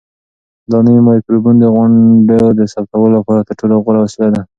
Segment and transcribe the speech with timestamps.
[0.71, 4.41] دا نوی مایکروفون د غونډو د ثبتولو لپاره تر ټولو غوره وسیله ده.